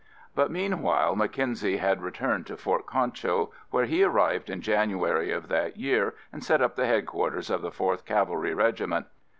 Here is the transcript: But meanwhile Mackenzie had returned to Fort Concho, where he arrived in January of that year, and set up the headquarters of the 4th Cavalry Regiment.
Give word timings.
But 0.33 0.49
meanwhile 0.49 1.15
Mackenzie 1.15 1.77
had 1.77 2.01
returned 2.01 2.47
to 2.47 2.57
Fort 2.57 2.87
Concho, 2.87 3.51
where 3.69 3.85
he 3.85 4.03
arrived 4.03 4.49
in 4.49 4.59
January 4.59 5.31
of 5.31 5.47
that 5.49 5.77
year, 5.77 6.15
and 6.33 6.43
set 6.43 6.59
up 6.59 6.75
the 6.75 6.87
headquarters 6.87 7.51
of 7.51 7.61
the 7.61 7.69
4th 7.69 8.03
Cavalry 8.03 8.55
Regiment. 8.55 9.05